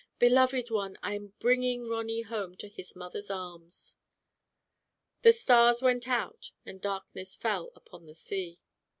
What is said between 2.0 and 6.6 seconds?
home to his mother's arms." The stars went out